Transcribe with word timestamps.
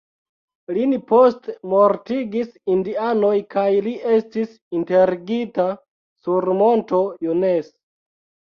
Lin 0.77 0.93
poste 1.09 1.53
mortigis 1.73 2.49
indianoj, 2.77 3.35
kaj 3.57 3.67
li 3.89 3.93
estis 4.17 4.57
enterigita 4.81 5.69
sur 6.27 6.53
monto 6.65 7.05
"Jones". 7.29 7.73